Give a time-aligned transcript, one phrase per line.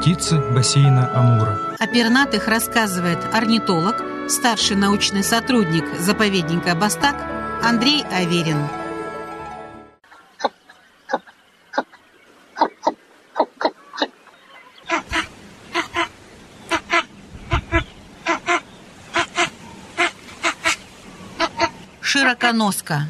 [0.00, 1.58] Птицы бассейна Амура.
[1.78, 3.96] О пернатых рассказывает орнитолог,
[4.30, 7.16] старший научный сотрудник заповедника Бастак
[7.62, 8.66] Андрей Аверин.
[22.00, 23.02] Широконоска.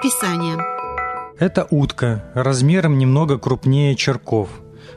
[0.00, 0.56] Описание.
[1.38, 4.48] Это утка, размером немного крупнее черков.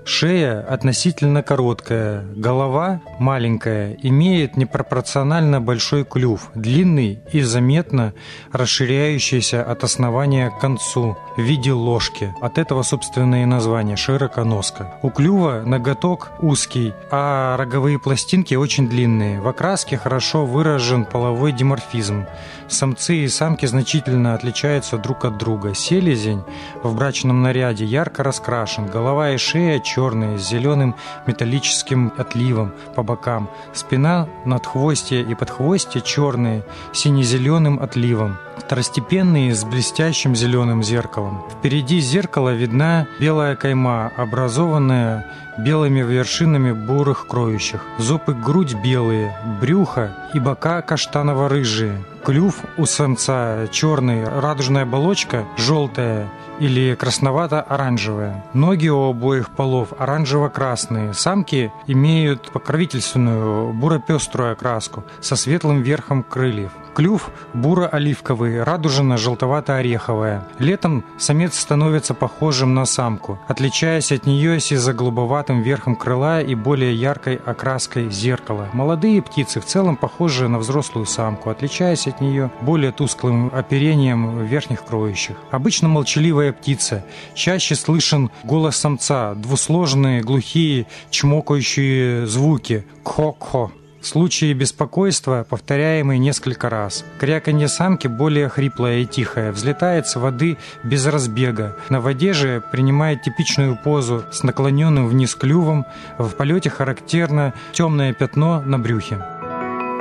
[0.06, 8.14] Шея относительно короткая, голова маленькая, имеет непропорционально большой клюв, длинный и заметно
[8.52, 12.34] расширяющийся от основания к концу в виде ложки.
[12.42, 14.94] От этого, собственно, и название– широконоска.
[15.02, 19.42] У клюва ноготок узкий, а роговые пластинки очень длинные.
[19.42, 22.26] В окраске хорошо выражен половой диморфизм.
[22.68, 25.74] Самцы и самки значительно отличаются друг от друга.
[25.76, 26.44] Селезень
[26.82, 30.96] в брачном наряде ярко раскрашен, голова и шея черные, с зеленым
[31.28, 40.84] металлическим отливом по бокам, спина, надхвостье и подхвостье черные, сине-зеленым отливом второстепенные с блестящим зеленым
[40.84, 41.44] зеркалом.
[41.52, 45.26] Впереди зеркала видна белая кайма, образованная
[45.58, 47.86] белыми вершинами бурых кроющих.
[47.98, 52.04] Зуб и грудь белые, брюхо и бока каштаново-рыжие.
[52.24, 56.30] Клюв у самца черный, радужная оболочка желтая
[56.64, 58.46] или красновато-оранжевая.
[58.54, 61.14] Ноги у обоих полов оранжево-красные.
[61.14, 66.72] Самки имеют покровительственную буро-пеструю окраску со светлым верхом крыльев.
[66.94, 70.44] Клюв буро-оливковый, радужно-желтовато-ореховая.
[70.60, 77.42] Летом самец становится похожим на самку, отличаясь от нее сизо-голубоватым верхом крыла и более яркой
[77.44, 78.70] окраской зеркала.
[78.74, 84.86] Молодые птицы в целом похожи на взрослую самку, отличаясь от нее более тусклым оперением верхних
[84.86, 85.36] кроющих.
[85.50, 87.04] Обычно молчаливая птица.
[87.36, 93.72] Чаще слышен голос самца, двусложные, глухие, чмокающие звуки «кхо-кхо».
[94.04, 97.06] В случае беспокойства, повторяемый несколько раз.
[97.20, 101.78] Кряканье самки более хриплое и тихое, взлетает с воды без разбега.
[101.88, 105.86] На воде же принимает типичную позу с наклоненным вниз клювом.
[106.18, 109.16] В полете характерно темное пятно на брюхе.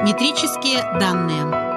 [0.04, 1.71] Метрические данные.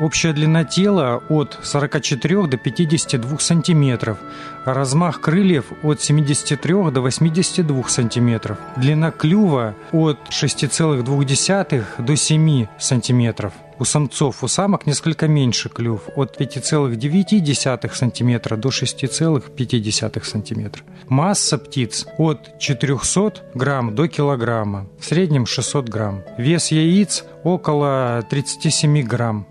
[0.00, 4.16] Общая длина тела от 44 до 52 сантиметров,
[4.64, 13.52] размах крыльев от 73 до 82 сантиметров, длина клюва от 6,2 до 7 сантиметров.
[13.78, 20.82] У самцов, у самок несколько меньше клюв, от 5,9 см до 6,5 см.
[21.08, 26.22] Масса птиц от 400 грамм до килограмма, в среднем 600 грамм.
[26.38, 29.46] Вес яиц около 37 грамм.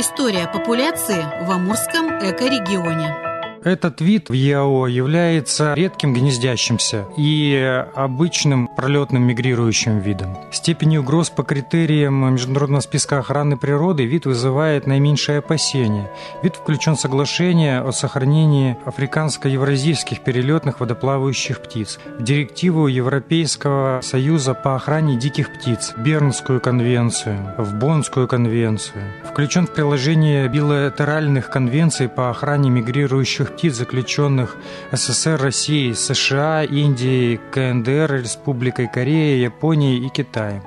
[0.00, 3.27] История популяции в Амурском экорегионе.
[3.68, 10.38] Этот вид в ЕАО является редким гнездящимся и обычным пролетным мигрирующим видом.
[10.50, 16.10] Степень угроз по критериям Международного списка охраны природы вид вызывает наименьшее опасение.
[16.42, 24.76] Вид включен в соглашение о сохранении африканско-евразийских перелетных водоплавающих птиц, в директиву Европейского союза по
[24.76, 29.02] охране диких птиц, Бернскую конвенцию, в Боннскую конвенцию.
[29.30, 34.56] Включен в приложение билатеральных конвенций по охране мигрирующих птиц, заключенных
[34.92, 40.62] СССР, Россией, США, Индией, КНДР, Республикой Корея, Японией и Китаем.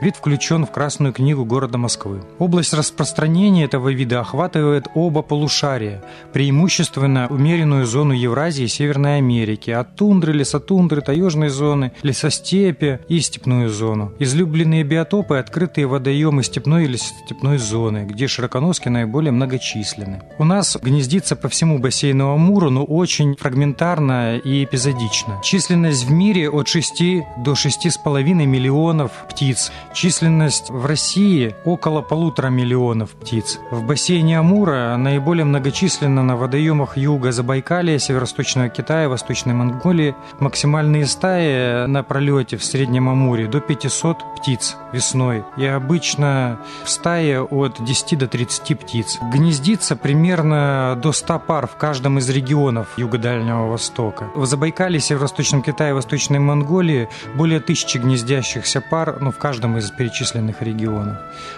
[0.00, 2.20] Вид включен в Красную книгу города Москвы.
[2.38, 6.02] Область распространения этого вида охватывает оба полушария,
[6.34, 13.70] преимущественно умеренную зону Евразии и Северной Америки, от тундры, лесотундры, таежной зоны, лесостепи и степную
[13.70, 14.12] зону.
[14.18, 20.20] Излюбленные биотопы– открытые водоемы степной или степной зоны, где широконоски наиболее многочисленны.
[20.38, 25.40] У нас гнездится по всему бассейну Амура, но очень фрагментарно и эпизодично.
[25.42, 27.02] Численность в мире от 6
[27.38, 33.58] до 6,5 миллионов птиц– Численность в России около полутора миллионов птиц.
[33.70, 40.14] В бассейне Амура наиболее многочисленно на водоемах юга Забайкалия, северо-восточного Китая, Восточной Монголии.
[40.38, 45.44] Максимальные стаи на пролете в Среднем Амуре до 500 птиц весной.
[45.56, 49.18] И обычно в стае от 10 до 30 птиц.
[49.32, 54.28] Гнездится примерно до 100 пар в каждом из регионов Юго-Дальнего Востока.
[54.34, 59.90] В Забайкале, Северо-Восточном Китае, Восточной Монголии более тысячи гнездящихся пар ну, в каждом из из
[59.90, 61.16] перечисленных регионов.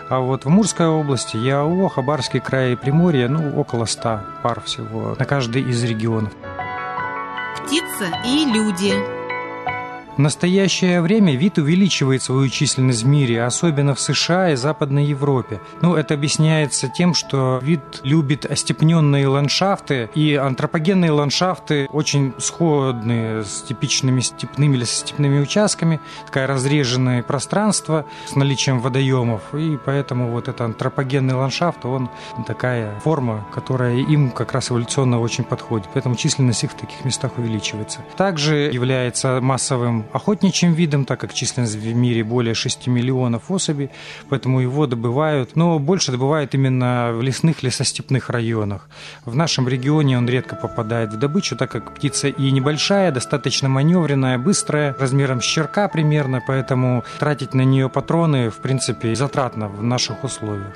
[0.08, 5.16] А вот в Мурской области, ЯО, Хабарский край и Приморье, ну, около 100 пар всего
[5.18, 6.32] на каждый из регионов.
[7.56, 9.17] Птица и люди.
[10.18, 15.60] В настоящее время вид увеличивает свою численность в мире, особенно в США и Западной Европе.
[15.80, 23.62] Ну, это объясняется тем, что вид любит остепненные ландшафты, и антропогенные ландшафты очень сходны с
[23.62, 30.62] типичными степными или степными участками, такая разреженное пространство с наличием водоемов, и поэтому вот этот
[30.62, 32.10] антропогенный ландшафт, он
[32.44, 37.38] такая форма, которая им как раз эволюционно очень подходит, поэтому численность их в таких местах
[37.38, 38.00] увеличивается.
[38.16, 43.90] Также является массовым охотничьим видом, так как численность в мире более 6 миллионов особей,
[44.28, 48.88] поэтому его добывают, но больше добывают именно в лесных лесостепных районах.
[49.24, 54.38] В нашем регионе он редко попадает в добычу, так как птица и небольшая, достаточно маневренная,
[54.38, 60.24] быстрая, размером с черка примерно, поэтому тратить на нее патроны, в принципе, затратно в наших
[60.24, 60.72] условиях.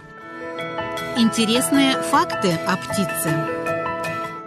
[1.17, 3.62] Интересные факты о птице.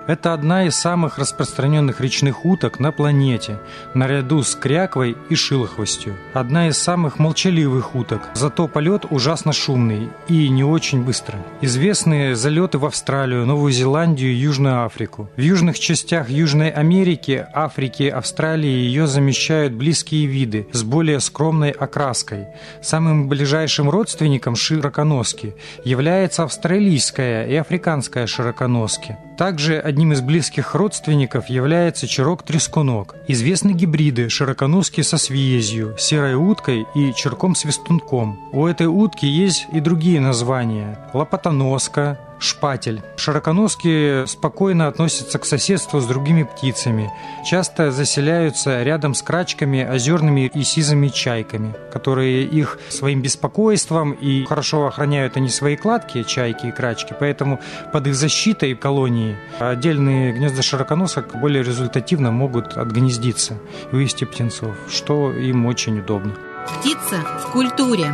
[0.07, 3.57] Это одна из самых распространенных речных уток на планете,
[3.95, 6.15] наряду с кряквой и шилохвостью.
[6.33, 11.39] Одна из самых молчаливых уток, зато полет ужасно шумный и не очень быстро.
[11.61, 15.27] Известны залеты в Австралию, Новую Зеландию и Южную Африку.
[15.37, 22.45] В южных частях Южной Америки, Африки, Австралии ее замещают близкие виды с более скромной окраской.
[22.79, 29.17] Самым ближайшим родственником широконоски является австралийская и африканская широконоски.
[29.37, 33.15] Также одним из близких родственников является черок-трескунок.
[33.29, 38.37] Известны гибриды широконоски со свиезью, серой уткой и черком-свистунком.
[38.51, 43.01] У этой утки есть и другие названия– лопатоноска, шпатель.
[43.17, 47.11] Широконоски спокойно относятся к соседству с другими птицами.
[47.45, 54.87] Часто заселяются рядом с крачками, озерными и сизыми чайками, которые их своим беспокойством и хорошо
[54.87, 57.59] охраняют они свои кладки, чайки и крачки, поэтому
[57.91, 63.57] под их защитой колонии отдельные гнезда широконосок более результативно могут отгнездиться
[63.91, 66.33] и вывести птенцов, что им очень удобно.
[66.79, 68.11] Птица в культуре.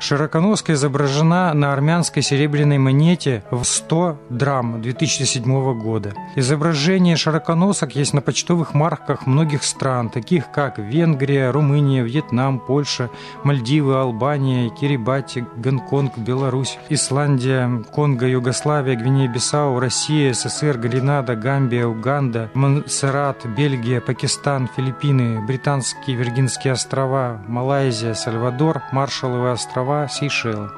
[0.00, 6.14] Широконоска изображена на армянской серебряной монете в 100 драм 2007 года.
[6.36, 13.10] Изображение широконосок есть на почтовых марках многих стран, таких как Венгрия, Румыния, Вьетнам, Польша,
[13.42, 23.44] Мальдивы, Албания, Кирибати, Гонконг, Беларусь, Исландия, Конго, Югославия, Гвинея-Бисау, Россия, СССР, Гренада, Гамбия, Уганда, Монсеррат,
[23.46, 30.70] Бельгия, Пакистан, Филиппины, Британские Виргинские острова, Малайзия, Сальвадор, Маршалловы острова, Сейшелы.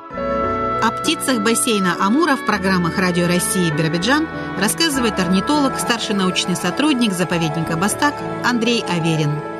[0.82, 4.26] О птицах бассейна Амура в программах Радио России Биробиджан
[4.58, 8.14] рассказывает орнитолог, старший научный сотрудник заповедника Бастак
[8.44, 9.59] Андрей Аверин.